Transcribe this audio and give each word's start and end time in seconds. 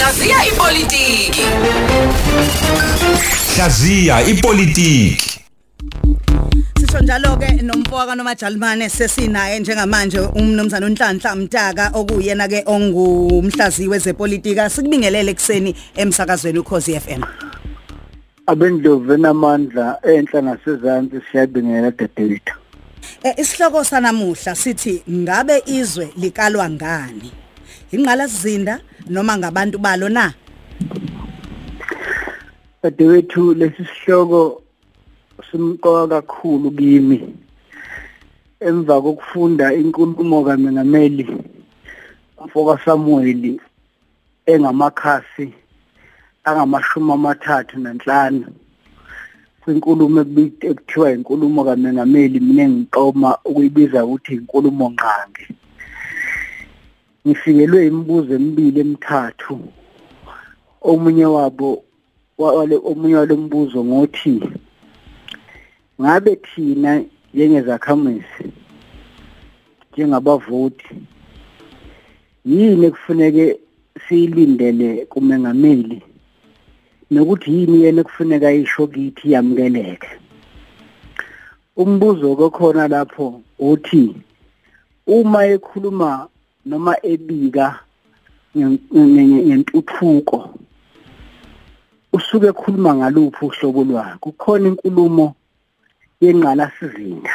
Hlaziya 0.00 0.36
ipolitiki. 0.46 1.44
Hlaziya 3.56 4.22
ipolitiki. 4.22 5.40
Sisho 6.80 7.00
njalo 7.00 7.36
ke 7.36 7.62
nomfowaka 7.62 8.14
nomajalimane 8.14 8.88
sesinaye 8.88 9.58
njengamanje 9.60 10.20
umnumzana 10.20 10.86
uNhlanhla 10.86 11.36
Mtaka 11.36 11.90
okuyena 11.94 12.48
ke 12.48 12.62
ongumhlaziyi 12.66 13.88
wezepolitika 13.88 14.70
sikubingelele 14.70 15.30
ekseni 15.30 15.74
emsakazweni 15.96 16.58
ukhozi 16.58 17.00
FM. 17.00 17.22
abendlovu 18.46 19.12
enamandla 19.12 19.98
enhla 20.02 20.40
nasezantsi 20.42 21.20
siyabingelela 21.32 21.90
dadewethu 21.90 22.54
Eh 23.22 23.34
isihloko 23.36 23.84
sanamuhla 23.84 24.54
sithi 24.54 25.02
ngabe 25.10 25.62
izwe 25.66 26.08
likalwa 26.16 26.70
ngani? 26.70 27.32
Ingqala 27.92 28.28
sizinda 28.28 28.74
noma 29.08 29.36
ngabantu 29.38 29.78
balo 29.78 30.08
na? 30.08 30.32
dadewethu 32.82 33.54
lesi 33.54 33.84
sihloko 33.84 34.62
simqoka 35.50 36.06
kakhulu 36.08 36.70
kimi 36.70 37.18
emva 38.60 39.02
kokufunda 39.02 39.74
inkulumo 39.74 40.44
kaMengameli 40.44 41.26
umfoka 42.40 42.78
Samuel 42.84 43.58
engamakhasi 44.46 45.46
angamashumi 46.44 47.12
amathathu 47.12 47.74
nanhlanu 47.78 48.46
kwinkulumo 49.60 50.20
ekuthiwa 50.70 51.12
inkulumo 51.12 51.60
kaMengameli 51.64 52.40
mina 52.40 52.64
ngiqoma 52.68 53.30
ukuyibiza 53.44 54.04
ukuthi 54.04 54.32
inkulumo 54.34 54.90
ngqangi 54.90 55.44
ngifikelwe 57.30 57.86
imibuzo 57.86 58.34
emibili 58.34 58.80
emithathu. 58.80 59.56
Omunye 60.90 61.26
wabo 61.26 61.84
wale 62.38 62.76
omunye 62.90 63.16
wale 63.16 63.34
mbuzo 63.34 63.84
ngothi 63.84 64.40
ngabe 66.00 66.36
thina 66.36 67.04
njengezakhamuzi 67.34 68.46
njengabavoti 69.92 70.94
yini 72.44 72.86
ekufuneke 72.86 73.44
siyilindele 74.04 74.88
kumengameli 75.12 75.98
nokuthi 77.10 77.48
yini 77.56 77.82
yena 77.84 78.00
ekufuneka 78.00 78.48
ayisho 78.48 78.86
kithi 78.92 79.32
yamukeleke 79.32 80.10
umbuzo 81.76 82.36
kokhona 82.36 82.88
lapho 82.88 83.26
uthi 83.58 84.04
uma 85.06 85.40
ekhuluma 85.54 86.28
noma 86.66 86.96
ebika 87.02 87.80
ngentuthuko 88.56 90.38
usuke 92.12 92.46
ekhuluma 92.46 92.94
ngaluphi 92.94 93.44
uhlobo 93.46 93.84
lwakhe. 93.84 94.18
Kukhona 94.20 94.68
inkulumo 94.68 95.34
yenqalasizinda 96.20 97.32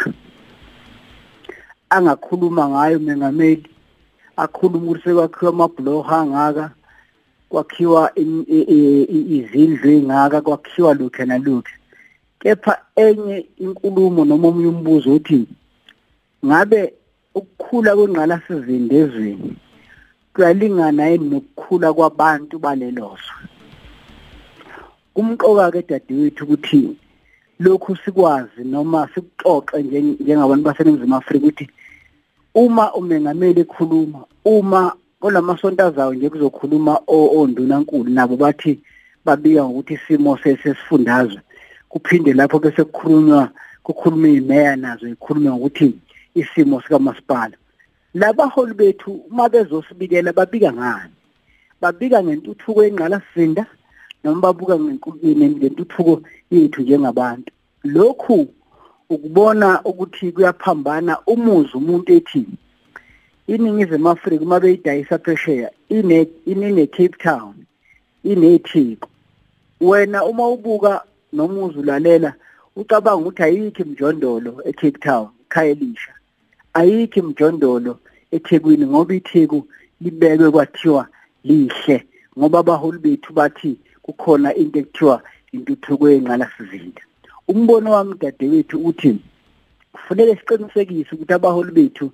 angakhuluma 1.89 2.69
ngayo 2.69 2.99
mengameli 2.99 3.69
akhuluma 4.37 4.91
ukuthi 4.91 5.03
sekwakhiwa 5.03 5.51
amabhlorho 5.51 6.15
angaka 6.15 6.65
kwakhiwa 7.49 8.11
izindlu 9.37 9.89
engaka 9.91 10.41
kwakhiwa 10.41 10.93
lokho 10.93 11.25
nalokho 11.25 11.73
kepha 12.39 12.73
enye 12.95 13.47
inkulumo 13.57 14.25
noma 14.25 14.47
omunye 14.47 14.67
umbuzo 14.67 15.15
uthi 15.15 15.47
ngabe 16.45 16.93
ukukhula 17.35 17.95
kwengqalasizinda 17.95 18.95
ezweni 18.95 19.51
kuyalingana 20.33 21.07
yini 21.09 21.29
nokukhula 21.29 21.93
kwabantu 21.93 22.55
balelozwe 22.59 23.35
kumqoka 25.13 25.71
ke 25.71 25.81
dadewethu 25.89 26.43
ukuthi 26.43 26.81
lokhu 27.59 27.95
sikwazi 27.95 28.61
noma 28.63 29.07
sikuxoxe 29.13 29.81
njengabantu 29.81 30.63
baseningizimu 30.63 31.15
Afrika 31.15 31.45
ukuthi 31.45 31.69
uma 32.55 32.93
umengameli 32.93 33.61
ekhuluma 33.61 34.21
uma 34.45 34.81
kolamasonto 35.19 35.83
azayo 35.85 36.13
nje 36.13 36.29
kuzokhuluma 36.29 36.99
ondunankulu 37.07 38.09
nabo 38.09 38.35
bathi 38.35 38.79
babika 39.25 39.63
ngokuthi 39.63 39.93
isimo 39.93 40.37
sesifundazwe 40.37 41.41
kuphinde 41.89 42.33
lapho 42.33 42.59
bese 42.59 42.83
kukhulunywa 42.83 43.49
kukhuluma 43.83 44.27
imeya 44.27 44.75
nazo 44.75 45.07
ikhulume 45.07 45.49
ngokuthi 45.49 45.93
isimo 46.35 46.81
sikamasipala. 46.81 47.57
Labaholi 48.13 48.73
bethu 48.73 49.11
uma 49.11 49.49
bezosibikela 49.49 50.33
babika 50.33 50.73
ngani? 50.73 51.13
Babika 51.81 52.23
ngentuthuko 52.23 52.83
engqalasizinda 52.83 53.65
noma 54.23 54.41
babuka 54.41 54.79
ngentuthuko 54.79 56.21
yethu 56.51 56.81
njengabantu. 56.81 57.51
Lokhu 57.83 58.47
ukubona 59.09 59.83
ukuthi 59.83 60.31
kuyaphambana 60.31 61.19
umuzi 61.27 61.77
umuntu 61.77 62.13
ethi 62.13 62.45
iningizimu 63.47 64.09
Afrika 64.09 64.43
uma 64.43 64.59
beyidayisa 64.59 65.19
phesheya 65.19 65.69
ine 65.89 66.27
inene 66.45 66.87
Cape 66.87 67.17
Town 67.17 67.55
inethiko 68.23 69.09
wena 69.81 70.25
uma 70.25 70.47
ubuka 70.47 71.03
noma 71.33 71.65
uzulalela 71.65 72.33
ucabanga 72.75 73.21
ukuthi 73.21 73.43
ayikho 73.43 73.83
imjondolo 73.83 74.61
eCape 74.65 74.99
Town 74.99 75.29
Khayelisha 75.49 76.13
ayikho 76.79 77.19
imjondolo 77.19 77.93
eThekwini 78.35 78.85
ngoba 78.87 79.13
itheku 79.19 79.59
libekwe 80.01 80.51
kwathiwa 80.51 81.03
lihle 81.47 81.97
ngoba 82.37 82.59
abaholi 82.59 82.99
bethu 83.05 83.33
bathi 83.33 83.71
kukhona 84.03 84.49
into 84.61 84.79
ekuthiwa 84.79 85.15
intuthuko 85.55 86.03
yenqalasizinda. 86.11 87.01
Umbono 87.47 87.91
wami 87.95 88.13
dadewethu 88.21 88.77
uthi 88.89 89.09
kufanele 89.93 90.35
siqinisekise 90.35 91.11
ukuthi 91.15 91.33
abaholi 91.33 91.71
bethu 91.71 92.11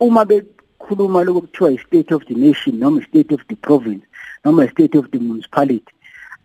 uma 0.00 0.24
bekhuluma 0.24 1.24
lokho 1.24 1.40
kuthiwa 1.40 1.72
i-state 1.72 2.10
of 2.14 2.26
the 2.26 2.34
nation 2.34 2.78
noma 2.78 3.00
i-state 3.00 3.32
of 3.34 3.42
the 3.48 3.56
province 3.56 4.04
noma 4.44 4.64
i-state 4.64 4.98
of 4.98 5.06
the 5.10 5.18
municipality 5.18 5.92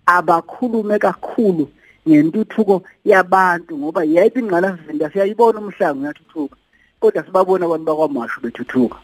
abakhulume 0.05 0.99
kakhulu 0.99 1.69
ngentuthuko 2.07 2.83
yabantu 3.05 3.77
ngoba 3.77 4.03
yebo 4.03 4.39
ingqalasizinda 4.39 5.09
siyayibona 5.11 5.59
umhlangu 5.59 6.01
uyathuthuka 6.01 6.55
kodwa 6.99 7.23
sibabona 7.25 7.65
abantu 7.65 7.85
bakwamashu 7.85 8.41
bethuthuka. 8.41 8.97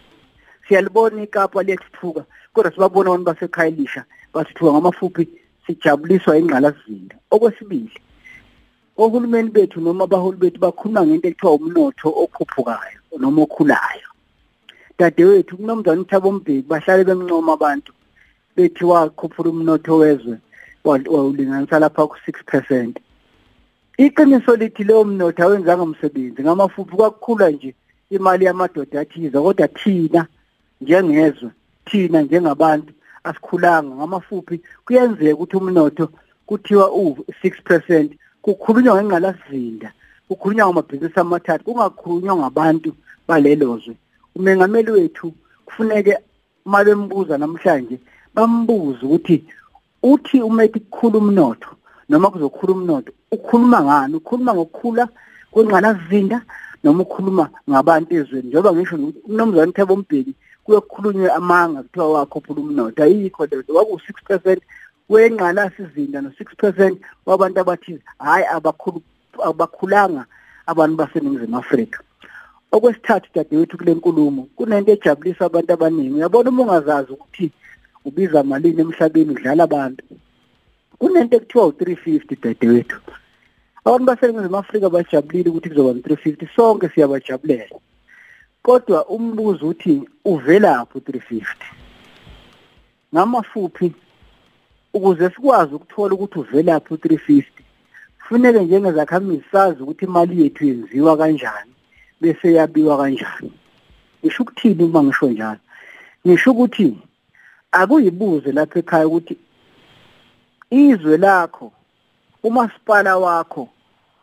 Siyalibona 0.68 1.24
ikapa 1.24 1.64
liyathuthuka 1.64 2.26
kodwa 2.54 2.72
sibabona 2.72 3.10
abantu 3.10 3.26
basekhayilisha 3.26 4.06
bathuthuka 4.34 4.72
ngamafuphi 4.72 5.28
sijabuliswa 5.68 6.38
ingqalasizinda. 6.38 7.16
Okwesibili 7.32 7.98
ohulumeni 8.98 9.50
bethu 9.50 9.82
noma 9.82 10.04
abaholi 10.04 10.38
bethu 10.38 10.60
bakhuluma 10.60 11.06
ngento 11.06 11.28
ekuthiwa 11.28 11.54
umnotho 11.54 12.10
okhuphukayo 12.24 13.00
noma 13.20 13.42
okhulayo. 13.46 14.10
Dadewethu 15.00 15.58
kunomzana 15.58 16.02
uthabo 16.02 16.32
mbeki 16.32 16.68
bahlale 16.70 17.04
bemncoma 17.04 17.54
abantu 17.54 17.92
bethi 18.56 18.86
wakhuphula 18.86 19.50
umnotho 19.50 19.98
wezwe 19.98 20.38
wawulinganisa 20.84 21.80
lapha 21.80 22.08
ku-6% 22.08 22.94
iqiniso 23.98 24.56
lithi 24.56 24.84
leyo 24.84 25.04
mnotho 25.06 25.44
awenzanga 25.44 25.84
umsebenzi 25.84 26.42
ngamafuphi 26.42 26.96
kwakukhula 26.96 27.50
nje 27.50 27.76
imali 28.16 28.46
yamadoda 28.46 29.02
athiza 29.02 29.42
kodwa 29.42 29.68
thina 29.68 30.28
njengezwe 30.82 31.50
thina 31.86 32.22
njengabantu 32.22 32.94
asikhulanga. 33.24 33.96
Ngamafuphi 33.96 34.62
kuyenzeka 34.86 35.34
ukuthi 35.34 35.58
umnotho 35.58 36.10
kuthiwa 36.46 36.86
u6% 36.88 38.10
kukhulunywa 38.42 38.96
ngengqalasizinda 38.96 39.90
kukhulunywa 40.28 40.68
ngamabhizinisi 40.68 41.20
amathathu 41.20 41.64
kungakhulunywa 41.66 42.36
ngabantu 42.36 42.90
balelozwe 43.28 43.96
umengameli 44.36 44.92
wethu 44.92 45.34
kufuneke 45.66 46.18
uma 46.66 46.84
bembuza 46.84 47.38
namhlanje 47.38 47.98
bambuze 48.36 49.02
ukuthi 49.06 49.44
uthi 50.04 50.42
umethi 50.42 50.80
kukhula 50.80 51.18
umnotho 51.18 51.72
noma 52.10 52.32
kuzokhula 52.32 52.74
umnotho 52.74 53.12
ukhuluma 53.32 53.84
ngani? 53.84 54.16
Ukhuluma 54.16 54.54
ngokukhula 54.54 55.08
kwengqalasizinda? 55.52 56.42
Noma 56.84 57.04
ukhuluma 57.04 57.50
ngabantu 57.70 58.16
ezweni 58.16 58.48
njengoba 58.48 58.74
ngisho 58.74 58.96
ukuthi 58.96 59.20
umnomzana 59.28 59.72
Thabo 59.72 59.96
Mbeki 59.96 60.34
kuyokukhulunywe 60.64 61.30
amanga 61.32 61.84
kuthiwa 61.84 62.14
wakhophula 62.14 62.60
umnotho. 62.62 63.04
Ayikho 63.04 63.46
leyo 63.46 63.64
kwaku6% 63.64 64.60
wengqalasizinda 65.10 66.20
no6% 66.22 66.96
wabantu 67.26 67.60
abathi 67.60 68.00
hayi 68.20 68.46
abakhulu 68.46 69.02
abakhulanga 69.44 70.26
abantu 70.66 70.96
baseningizimu 70.96 71.58
Afrika. 71.58 72.00
Okwesithathu 72.72 73.30
dadewethu 73.36 73.78
kule 73.78 73.94
nkulumo 73.94 74.48
kunento 74.56 74.92
ejabulisa 74.92 75.46
abantu 75.46 75.74
abaningi. 75.74 76.16
Uyabona 76.16 76.50
uma 76.50 76.64
ungazazi 76.64 77.12
ukuthi 77.12 77.52
ubiza 78.06 78.44
malini 78.44 78.82
emhlabeni 78.82 79.32
udlala 79.32 79.64
abantu. 79.64 80.04
Kunento 81.00 81.36
ekuthiwa 81.38 81.66
u350 81.68 82.38
dadewethu. 82.44 82.98
Abantu 83.86 84.06
baseningizimu 84.06 84.58
Afrika 84.58 84.90
bajabulile 84.90 85.50
ukuthi 85.50 85.70
kuzoba 85.70 85.92
u350 85.92 86.48
sonke 86.56 86.90
siyabajabulela. 86.90 87.76
Kodwa 88.64 89.06
umbuzo 89.06 89.68
uthi 89.68 90.10
uvelaphi 90.26 90.98
u350 90.98 91.46
ngamafuphi? 93.14 93.92
Ukuze 94.94 95.30
sikwazi 95.30 95.76
ukuthola 95.76 96.14
ukuthi 96.14 96.40
uvelaphi 96.40 96.94
u350 96.94 97.44
kufuneke 98.20 98.60
njengezakhamisi 98.60 99.44
sazi 99.52 99.84
ukuthi 99.84 100.06
imali 100.06 100.42
yethu 100.42 100.66
yenziwa 100.66 101.18
kanjani 101.18 101.72
bese 102.22 102.54
yabiwa 102.54 102.98
kanjani. 102.98 103.52
Ngisho 104.26 104.44
ukuthini 104.44 104.84
uma 104.84 105.04
ngisho 105.04 105.30
njalo? 105.30 105.60
Ngisho 106.28 106.52
ukuthi 106.52 106.98
akuyibuze 107.72 108.52
lapha 108.52 108.80
ekhaya 108.80 109.08
ukuthi 109.08 109.38
izwe 110.72 111.18
lakho 111.18 111.72
umasipala 112.44 113.18
wakho 113.18 113.70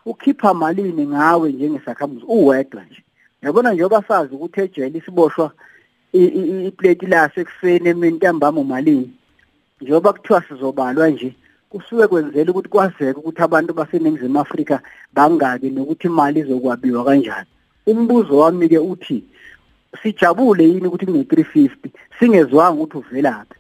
ukhipha 0.07 0.55
malini 0.55 1.07
ngawe 1.07 1.53
njengesakhamuzi? 1.53 2.25
Uwedwa 2.29 2.83
nje. 2.85 3.03
Yabona 3.43 3.73
njengoba 3.73 4.03
sazi 4.09 4.35
ukuthi 4.35 4.61
ejele 4.61 4.99
isiboshwa 4.99 5.53
iplate 6.13 7.07
lase 7.07 7.41
ekuseni 7.41 7.89
emini 7.89 8.17
ntambama 8.17 8.65
malini? 8.65 9.11
Njengoba 9.81 10.13
kuthiwa 10.13 10.43
sizobalwa 10.43 11.09
nje 11.09 11.35
kusuke 11.71 12.07
kwenzela 12.07 12.51
ukuthi 12.51 12.69
kwazeke 12.69 13.19
ukuthi 13.19 13.43
abantu 13.43 13.75
baseningizimu 13.75 14.41
Afrika 14.41 14.81
bangaki 15.13 15.71
nokuthi 15.71 16.07
imali 16.07 16.41
izokwabiwa 16.41 17.05
kanjani. 17.05 17.47
Umbuzo 17.87 18.39
wami 18.39 18.69
ke 18.69 18.79
uthi 18.79 19.25
sijabule 20.03 20.65
yini 20.65 20.87
ukuthi 20.87 21.07
kune 21.07 21.23
350 21.23 21.69
singezwanga 22.19 22.83
ukuthi 22.83 22.97
uvelaphi? 22.99 23.55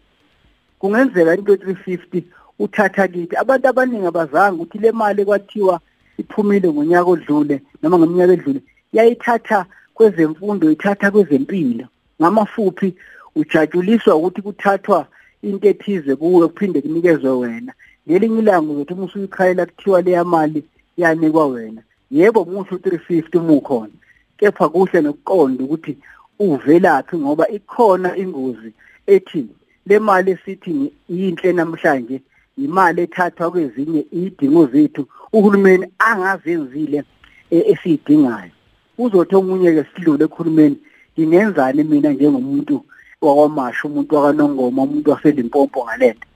Kungenzeka 0.78 1.34
into 1.34 1.54
350 1.54 2.22
uthatha 2.64 3.08
kithi 3.08 3.34
abantu 3.42 3.66
abaningi 3.68 4.06
abazange 4.06 4.56
ukuthi 4.56 4.78
le 4.78 4.90
mali 4.92 5.24
kwathiwa 5.24 5.80
iphumile 6.20 6.68
ngonyaka 6.68 7.10
odlule 7.14 7.56
noma 7.80 7.96
ngeminyaka 7.98 8.32
edlule 8.32 8.60
yayithatha 8.92 9.66
kwezemfundo 9.94 10.70
ithatha 10.70 11.10
kwezempilo. 11.10 11.86
Ngamafuphi 12.20 12.94
ujatshuliswa 13.36 14.16
ukuthi 14.16 14.42
kuthathwa 14.42 15.06
into 15.42 15.68
ethize 15.68 16.16
kuwe 16.16 16.48
kuphinde 16.48 16.80
kunikezwe 16.80 17.30
wena. 17.30 17.72
Ngelinye 18.08 18.38
ilanga 18.38 18.72
uzothi 18.72 18.92
uma 18.92 19.04
usuyikhayela 19.04 19.66
kuthiwa 19.66 20.02
leya 20.02 20.24
mali 20.24 20.64
yanikwa 20.96 21.46
wena. 21.46 21.82
Yebo 22.10 22.44
muhle 22.44 22.76
u350 22.76 23.38
umukhona 23.38 23.92
kepha 24.38 24.68
kuhle 24.68 25.00
nokuqonda 25.00 25.64
ukuthi 25.64 25.96
uvelaphi 26.38 27.16
ngoba 27.16 27.48
ikhona 27.48 28.16
ingozi 28.16 28.72
ethi 29.06 29.46
le 29.86 29.98
mali 29.98 30.30
esithi 30.30 30.92
yinhle 31.08 31.52
namhlanje 31.52 32.20
imali 32.64 33.02
ethathwa 33.02 33.50
kwezinye 33.50 34.06
idingo 34.12 34.66
zethu 34.66 35.02
uhulumeni 35.32 35.86
angazenzile 35.98 37.04
esiyidingayo. 37.50 38.52
Uzothi 38.98 39.34
omunye 39.36 39.72
ke 39.72 39.84
sidlule 39.90 40.24
ekhulumeni 40.24 40.76
ngingenzani 41.14 41.84
mina 41.84 42.10
njengomuntu 42.12 42.84
wakwamasha 43.20 43.88
umuntu 43.88 44.14
wakanongoma 44.14 44.82
umuntu 44.82 45.10
waselimpopo 45.10 45.84
ngalento? 45.84 46.26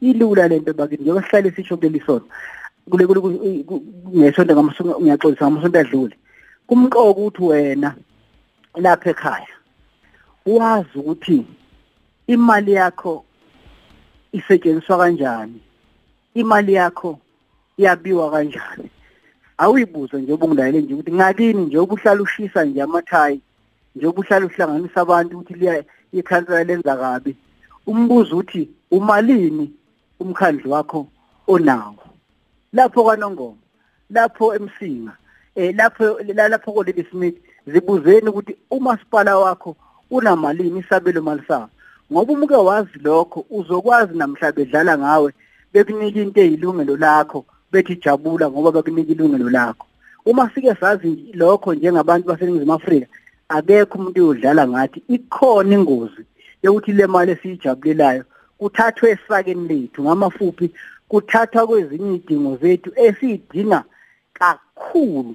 Ilula 0.00 0.48
lento 0.48 0.72
bakithi 0.72 1.02
njengoba 1.02 1.26
sihlale 1.26 1.50
sisho 1.50 1.76
kuleli 1.76 2.00
sonto 2.06 2.26
kule 2.90 3.04
ngesonto 4.16 4.52
ngiyaxolisa 5.00 5.46
ngamasonto 5.46 5.78
adlule 5.78 6.16
kumqoko 6.66 7.10
ukuthi 7.10 7.42
wena 7.42 7.94
lapha 8.74 9.10
ekhaya 9.10 9.54
wazi 10.46 10.98
ukuthi 10.98 11.46
imali 12.26 12.72
yakho 12.72 13.24
isetshenziswa 14.32 14.98
kanjani 14.98 15.60
imali 16.34 16.72
yakho 16.74 17.18
iyabiwa 17.76 18.30
kanjani? 18.30 18.90
Awuyibuze 19.58 20.16
nje 20.16 20.32
obungilayele 20.32 20.80
nje 20.80 20.94
ukuthi 20.94 21.12
ngakini 21.12 21.62
nje 21.64 21.78
obuhlala 21.78 22.22
ushisa 22.22 22.64
nje 22.64 22.82
amathayi 22.82 23.40
nje 23.96 24.06
obuhlala 24.06 24.46
uhlanganisa 24.46 25.00
abantu 25.00 25.34
ukuthi 25.34 25.54
liya 25.54 25.84
ikhansela 26.12 26.64
lenza 26.64 26.96
kabi? 26.96 27.36
Umbuzo 27.86 28.36
uthi 28.36 28.68
umalini 28.90 29.72
umkhandlu 30.20 30.70
wakho 30.70 31.06
onawo? 31.46 32.02
Lapho 32.72 33.04
kanongoma 33.04 33.62
lapho 34.10 34.54
emsinga 34.54 35.12
eh 35.56 35.74
lapho 35.76 36.18
lapho 36.34 36.72
koleli 36.72 37.06
Smith 37.10 37.36
zibuzeni 37.66 38.28
ukuthi 38.28 38.56
umasipala 38.70 39.38
wakho 39.38 39.76
unamalini 40.10 40.80
isabelo 40.80 41.22
mali 41.22 41.42
sawo 41.48 41.68
ngoba 42.12 42.32
umuke 42.32 42.54
wazi 42.54 42.98
lokho 43.02 43.46
uzokwazi 43.50 44.18
namhla 44.18 44.52
bedlala 44.52 44.98
ngawe 44.98 45.32
bekunika 45.72 46.20
into 46.20 46.40
eyilungelo 46.40 46.96
lakho 46.96 47.44
bethi 47.72 47.96
jabula 47.96 48.50
ngoba 48.50 48.72
bekunika 48.72 49.12
ilungelo 49.12 49.50
lakho. 49.50 49.86
Uma 50.26 50.50
sike 50.54 50.74
sazi 50.74 51.32
lokho 51.34 51.74
njengabantu 51.74 52.28
baseningizimu 52.28 52.72
Afrika 52.72 53.06
akekho 53.48 53.98
umuntu 53.98 54.20
uyodlala 54.20 54.68
ngathi 54.68 55.02
ikhona 55.08 55.74
ingozi 55.74 56.22
yokuthi 56.62 56.92
le 56.92 57.06
mali 57.06 57.32
esiyijabulelayo 57.32 58.24
kuthathwe 58.58 59.10
esakeni 59.10 59.68
lethu 59.68 60.02
ngamafuphi 60.02 60.70
kuthathwa 61.08 61.66
kwezinye 61.66 62.14
idingo 62.14 62.56
zethu 62.56 62.90
esiyidinga 62.96 63.84
kakhulu 64.32 65.34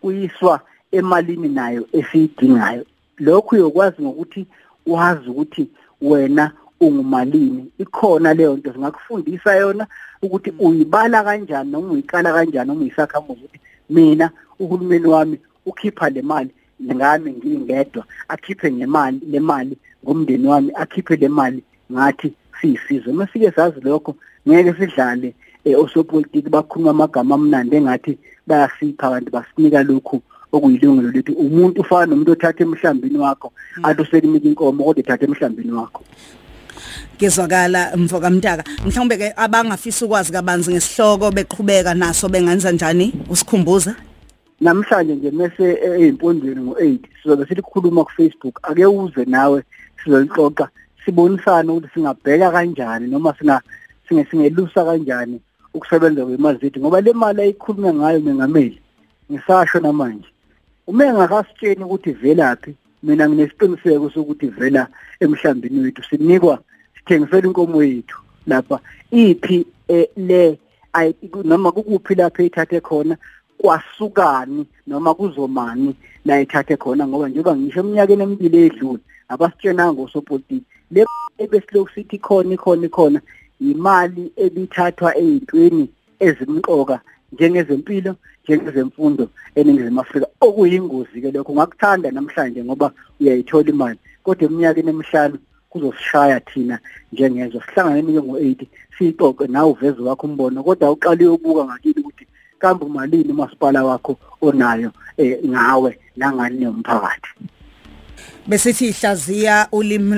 kuyiswa 0.00 0.60
emalini 0.92 1.48
nayo 1.48 1.86
esiyidingayo. 1.92 2.84
Lokhu 3.18 3.54
uyokwazi 3.54 4.02
ngokuthi 4.02 4.46
wazi 4.86 5.28
ukuthi 5.30 5.68
wena 6.02 6.52
ungumalini. 6.80 7.70
Ikhona 7.78 8.34
leyo 8.34 8.56
nto 8.56 8.72
singakufundisa 8.72 9.56
yona 9.56 9.86
ukuthi 10.22 10.52
uyibala 10.58 11.22
kanjani 11.24 11.70
noma 11.70 11.92
uyikala 11.92 12.32
kanjani 12.32 12.68
noma 12.68 12.80
uyisakhamuzi 12.80 13.40
ukuthi 13.40 13.60
mina 13.90 14.30
uhulumeni 14.58 15.06
wami 15.06 15.38
ukhipha 15.66 16.10
le 16.10 16.22
mali 16.22 16.50
ngami 16.82 17.32
ngingedwa 17.32 18.04
akhiphe 18.28 18.72
ngemali 18.72 19.20
le 19.30 19.40
mali 19.40 19.76
ngomndeni 20.04 20.46
wami 20.46 20.70
akhiphe 20.74 21.16
le 21.16 21.28
mali 21.28 21.62
ngathi 21.92 22.32
siyisizwe. 22.60 23.12
Masike 23.12 23.50
sazi 23.50 23.80
lokho 23.80 24.16
ngeke 24.48 24.74
sidlale 24.78 25.34
osopolitiki 25.76 26.48
bakhuluma 26.50 26.90
amagama 26.90 27.34
amnandi 27.34 27.76
engathi 27.76 28.18
bayasipha 28.46 29.10
kanti 29.10 29.30
basinika 29.30 29.82
lokhu 29.82 30.22
okuyilungelo 30.52 31.10
lethu. 31.10 31.32
Umuntu 31.32 31.80
ufana 31.80 32.06
nomuntu 32.06 32.32
othatha 32.32 32.64
emhlambini 32.64 33.18
wakho 33.18 33.52
athi 33.82 34.02
usekunika 34.02 34.48
inkomo 34.48 34.84
kodwa 34.84 35.00
ethatha 35.00 35.24
emhlambini 35.24 35.72
wakho. 35.72 36.02
Ngizwakala 37.16 37.96
mfoka 37.96 38.30
mntaka 38.30 38.64
mhlawumbe 38.86 39.16
ke 39.16 39.32
abangafisa 39.36 40.06
ukwazi 40.06 40.32
kabanzi 40.32 40.70
ngesihloko 40.70 41.30
beqhubeka 41.30 41.94
naso 41.94 42.28
bengenza 42.28 42.72
njani? 42.72 43.12
Usikhumbuza? 43.30 43.94
Namhlanje 44.60 45.14
nje 45.14 45.30
mase 45.30 45.78
ezimpondweni 45.84 46.60
ngo8 46.60 46.98
sizobe 47.22 47.46
silikhuluma 47.46 48.04
ku 48.04 48.10
Facebook 48.10 48.60
ake 48.62 48.86
uze 48.86 49.24
nawe 49.24 49.62
sizolixoxa 50.04 50.68
sibonisana 51.04 51.72
ukuthi 51.72 51.94
singabheka 51.94 52.50
kanjani 52.50 53.06
noma 53.06 53.34
singa 53.38 53.60
singe 54.08 54.24
singelusa 54.30 54.84
kanjani 54.84 55.40
ukusebenza 55.74 56.24
kwemali 56.24 56.58
zethu 56.58 56.80
ngoba 56.80 57.00
le 57.00 57.12
mali 57.12 57.42
ayikhulume 57.42 57.92
ngayo 57.94 58.20
mengameli 58.20 58.80
ngisasho 59.30 59.80
namanje. 59.80 60.28
Uma 60.86 61.04
engakasitsheni 61.06 61.84
ukuthi 61.84 62.12
velaphi 62.12 62.74
mina 63.04 63.28
nginesiqiniseko 63.28 64.10
sokuthi 64.10 64.46
vela 64.46 64.88
emhlambini 65.20 65.80
wethu 65.80 66.02
sinikwa 66.08 66.58
sithengisela 66.96 67.46
inkomo 67.46 67.82
yethu 67.82 68.18
lapha. 68.46 68.80
Iphi 69.10 69.66
le 70.16 70.58
noma 71.44 71.72
kukuphi 71.72 72.14
lapho 72.14 72.42
ethathe 72.42 72.80
khona 72.80 73.16
kwasukani 73.58 74.66
noma 74.86 75.14
kuzomani 75.14 75.96
la 76.24 76.40
ethathe 76.40 76.76
khona 76.76 77.06
ngoba 77.08 77.28
njengoba 77.28 77.56
ngisho 77.56 77.80
eminyakeni 77.80 78.22
emibili 78.22 78.66
edlule 78.66 79.00
abasitshenanga 79.28 79.92
ngosopolitiki 79.92 80.64
le 80.90 81.04
ebesilokhu 81.38 81.90
sithi 81.94 82.18
khona 82.18 82.54
ikhona 82.54 82.86
ikhona 82.86 83.20
imali 83.60 84.32
ebithathwa 84.36 85.16
ezintweni 85.18 85.88
ezimqoka 86.20 87.00
njengezempilo 87.34 88.16
njengezemfundo 88.44 89.28
eningizimu 89.54 90.00
Afrika. 90.00 90.26
Okuyingozi 90.40 91.20
ke 91.22 91.30
lokho 91.30 91.52
ngakuthanda 91.52 92.10
namhlanje 92.10 92.64
ngoba 92.64 92.92
uyayithola 93.20 93.68
imali 93.70 93.98
kodwa 94.24 94.44
eminyakeni 94.48 94.90
emihlanu 94.90 95.38
kuzosishaya 95.70 96.40
thina 96.40 96.78
njengezwe 97.12 97.60
sihlanganeni 97.66 98.12
ke 98.12 98.20
ngo8 98.26 98.66
sixoxe 98.98 99.46
nawe 99.46 99.70
uveze 99.70 100.02
wakho 100.02 100.26
umbono 100.26 100.62
kodwa 100.62 100.90
uqale 100.90 101.26
uyobuka 101.26 101.64
ngakini 101.64 102.00
ukuthi 102.00 102.24
kambe 102.58 102.84
umalini 102.84 103.32
umasipala 103.32 103.84
wakho 103.84 104.12
onayo 104.40 104.90
eh 105.16 105.38
ngawe 105.46 105.90
nangani 106.16 106.56
nomphakathi. 106.60 107.30
Besithi 108.46 108.88
ihlaziya 108.88 109.68
ulimi 109.72 110.16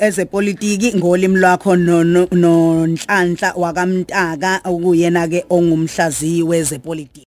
ezepolitiki 0.00 0.96
ngolimi 0.96 1.38
lwakho 1.38 1.76
nonhlanhla 1.76 3.52
wakamntaka 3.56 4.60
okuyena 4.64 5.28
ke 5.28 5.44
ongumhlaziyi 5.50 6.42
wezepolitiki. 6.42 7.26